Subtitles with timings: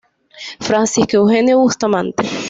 [0.67, 2.23] Francisco Eugenio Bustamante.